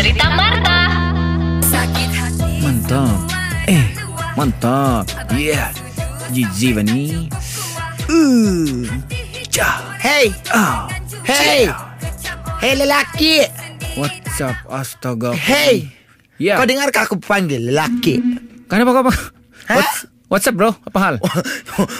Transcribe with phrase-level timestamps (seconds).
[0.00, 0.78] cerita Marta.
[2.64, 3.20] Mantap.
[3.68, 3.84] Eh,
[4.32, 5.04] mantap.
[5.36, 5.76] Yeah.
[6.32, 7.28] Jijik ni.
[8.08, 8.88] Uh.
[9.52, 9.92] Cah.
[10.00, 10.88] Hey, Ah.
[11.28, 11.68] hey,
[12.64, 13.44] hey lelaki.
[14.00, 14.56] What's up?
[14.72, 15.36] Astaga.
[15.36, 15.92] Hey,
[16.40, 16.56] Ya.
[16.56, 18.24] kau dengar aku panggil lelaki?
[18.72, 19.04] Kenapa kau?
[19.04, 19.76] Ha?
[19.76, 20.70] What's, what's up bro?
[20.80, 21.14] Apa hal?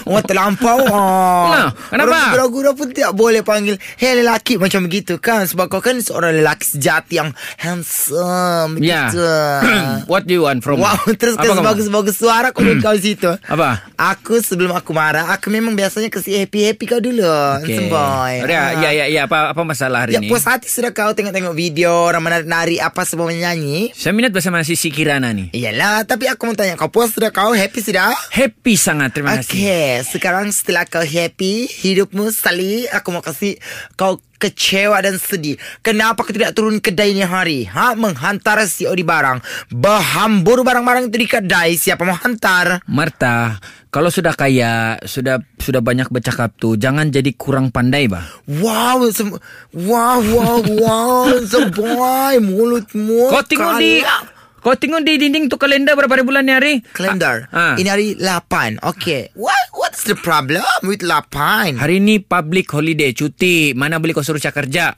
[0.06, 1.44] Oh terlampau oh.
[1.52, 2.34] Nah, kenapa?
[2.34, 6.36] Orang gura pun tidak boleh panggil Hey lelaki macam begitu kan Sebab kau kan seorang
[6.36, 9.08] lelaki sejati yang handsome Ya.
[9.08, 9.24] begitu.
[10.10, 11.14] What do you want from Wow, me?
[11.20, 13.30] terus Apa kan kau bagus-bagus suara kau kau situ.
[13.44, 13.82] Apa?
[13.96, 17.26] Aku sebelum aku marah, aku memang biasanya kasi happy-happy kau dulu.
[17.60, 17.76] Okay.
[17.76, 18.34] Semboy.
[18.46, 19.22] Ya, ya, ya, ya.
[19.26, 20.28] Apa, apa masalah hari Ya, ini?
[20.28, 23.92] puas hati sudah kau tengok-tengok video orang menari-nari apa semua menyanyi.
[23.92, 25.50] Saya minat bersama Sisi Kirana ni.
[25.50, 27.52] Iyalah, tapi aku mau tanya, kau puas sudah kau?
[27.52, 28.12] Happy sudah?
[28.28, 29.56] Happy sangat, terima kasih.
[29.56, 33.56] Okay, sekarang setelah kau happy, hidupmu sekali, aku mau kasih
[33.96, 35.60] kau kecewa dan sedih.
[35.84, 37.68] Kenapa kau tidak turun kedai ni hari?
[37.68, 37.92] Ha?
[37.92, 39.44] Menghantar COD barang.
[39.68, 41.76] Berhambur barang-barang itu di kedai.
[41.76, 42.80] Siapa mau hantar?
[42.88, 43.60] Marta,
[43.92, 48.24] kalau sudah kaya, sudah sudah banyak bercakap tuh, jangan jadi kurang pandai, bah.
[48.48, 49.36] Wow, sem-
[49.76, 53.28] wow, wow, wow, seboy, mulutmu.
[53.28, 54.29] Kau tengok di kalap.
[54.60, 56.74] Kau tengok di dinding tu kalender berapa hari bulan ni hari?
[56.92, 57.48] Kalendar.
[57.48, 57.80] Ah.
[57.80, 58.76] Ini hari 8.
[58.84, 59.32] Okay.
[59.32, 61.80] What what's the problem with 8?
[61.80, 63.72] Hari ni public holiday, cuti.
[63.72, 64.92] Mana boleh kau suruh saya kerja?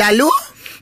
[0.00, 0.32] Lalu?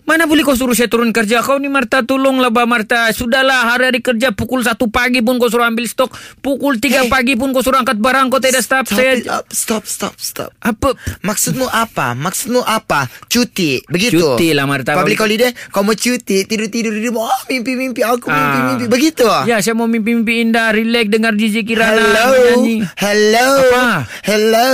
[0.03, 1.41] Mana boleh kau suruh saya turun kerja?
[1.41, 3.07] Kau ni Marta, tolonglah bah Marta.
[3.09, 6.11] Sudahlah, hari-hari kerja pukul 1 pagi pun kau suruh ambil stok.
[6.37, 7.09] Pukul 3 Hey.
[7.09, 8.27] pagi pun kau suruh angkat barang.
[8.27, 8.85] Kau tidak stop.
[8.85, 9.15] Stop saya...
[9.33, 9.47] up.
[9.49, 10.51] Stop, stop, stop.
[10.59, 10.93] Apa?
[11.21, 12.13] Maksudmu apa?
[12.13, 13.07] Maksudmu apa?
[13.25, 13.79] Cuti.
[13.87, 14.19] Begitu.
[14.35, 14.93] Cuti lah, Marta.
[14.93, 17.31] Public Public- holiday, kau mau cuti, tidur-tidur di rumah.
[17.31, 18.35] Oh, mimpi-mimpi aku, Ah.
[18.35, 18.85] mimpi-mimpi.
[18.91, 19.23] Begitu.
[19.47, 20.75] Ya, saya mau mimpi-mimpi indah.
[20.75, 22.77] Relax dengar Gigi Kirana Hello, menyanyi.
[22.97, 23.85] hello, Apa?
[24.21, 24.69] hello,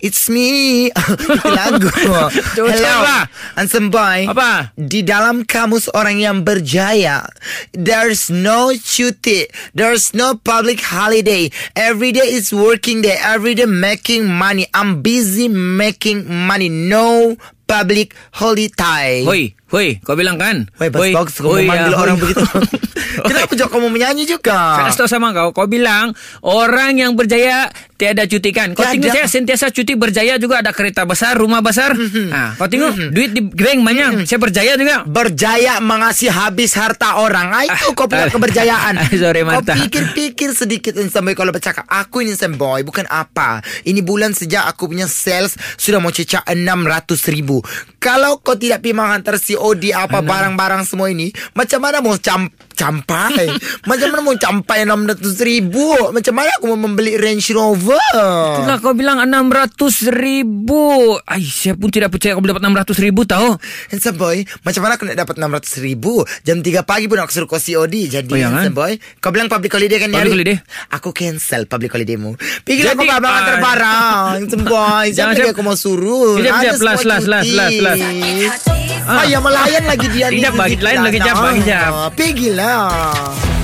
[0.00, 0.88] it's me.
[1.58, 1.84] Lagu.
[2.56, 3.28] Hello, lah.
[3.54, 4.24] handsome boy.
[4.24, 4.69] Apa?
[4.78, 7.26] Di dalam kamus orang yang berjaya,
[7.72, 11.50] there's no cuti, there's no public holiday.
[11.74, 13.18] Every day is working day.
[13.20, 14.66] Every day making money.
[14.74, 16.68] I'm busy making money.
[16.68, 17.36] No
[17.70, 19.22] public holiday.
[19.22, 20.66] Hoi, hoi, kau bilang kan?
[20.78, 22.22] Woi, bagus, bagus kau hoi, memanggil ya, orang hoi.
[22.26, 22.44] begitu.
[23.28, 24.78] Kenapa juga kau mau menyanyi juga?
[24.78, 26.14] Saya tahu sama kau, kau bilang
[26.44, 28.72] orang yang berjaya tiada cuti kan.
[28.72, 31.92] Kau tengok saya sentiasa cuti berjaya juga ada kereta besar, rumah besar.
[31.96, 34.10] ha, kau tengok duit di bank banyak.
[34.24, 35.02] Saya berjaya juga.
[35.04, 39.74] Berjaya mengasih habis harta orang ah, Itu kau punya keberjayaan sorry, Kau Marta.
[39.76, 44.64] pikir-pikir sedikit Insan boy Kalau bercakap Aku ini insan boy Bukan apa Ini bulan sejak
[44.70, 47.60] aku punya sales Sudah mau cecah 600 ribu
[48.00, 53.52] Kalau kau tidak pergi menghantar COD Apa barang-barang semua ini Macam mana mau cam campai
[53.90, 58.92] Macam mana mau campai 600 ribu Macam mana aku mau membeli Range Rover Itulah kau
[58.92, 59.76] bilang 600
[60.10, 60.80] ribu.
[61.22, 63.52] Ay, saya pun tidak percaya kau boleh dapat 600 ribu tahu.
[63.88, 67.44] Handsome boy Macam mana aku nak dapat 600 ribu Jam 3 pagi pun aku suruh
[67.46, 70.30] kau COD Jadi Oh, ya handsome boy Kau bilang public holiday kan Public hari?
[70.32, 70.56] holiday.
[70.90, 72.32] Aku cancel public holiday mu
[72.64, 75.52] Pergilah Jadi, kau abang antar barang Handsome boy Jangan, siap.
[75.52, 76.74] aku mau suruh Kejap, kejap.
[76.74, 78.69] semua Last, last, last, last, last.
[79.10, 79.22] Ah.
[79.22, 79.26] ah.
[79.26, 80.38] yang melayan lagi dia ni.
[80.38, 81.90] Tidak bagi lain lagi jap, bagi jap.
[81.90, 82.86] Ah, pergilah.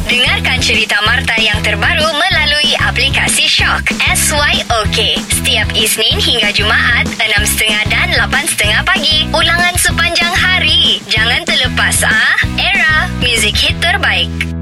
[0.06, 4.98] Dengarkan cerita Marta yang terbaru melalui aplikasi Shock SYOK.
[5.30, 9.26] Setiap Isnin hingga Jumaat, 6.30 dan 8.30 pagi.
[9.34, 11.02] Ulangan sepanjang hari.
[11.10, 12.38] Jangan terlepas, ah.
[12.58, 14.55] Era, music hit terbaik.